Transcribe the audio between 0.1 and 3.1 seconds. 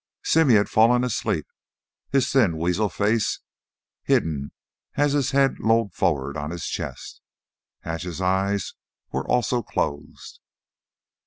Simmy had fallen asleep, his thin, weasel